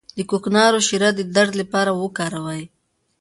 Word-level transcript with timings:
د 0.17 0.19
کوکنارو 0.29 0.79
شیره 0.87 1.09
د 1.15 1.19
درد 1.35 1.53
لپاره 1.61 1.91
وکاروئ 2.01 2.63